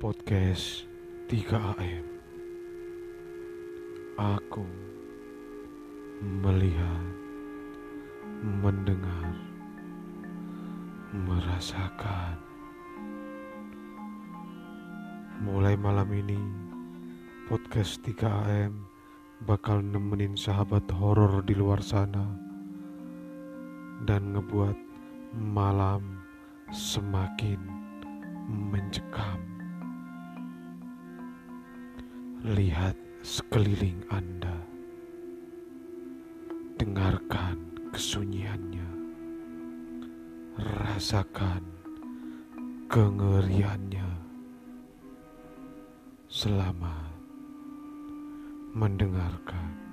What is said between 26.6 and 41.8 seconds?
semakin Lihat sekeliling Anda. Dengarkan kesunyiannya. Rasakan